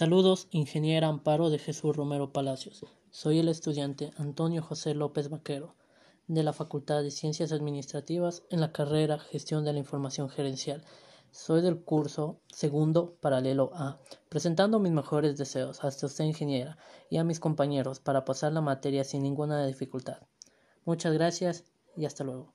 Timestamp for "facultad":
6.54-7.02